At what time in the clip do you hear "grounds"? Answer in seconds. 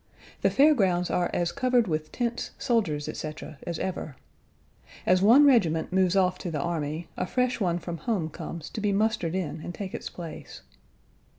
0.73-1.11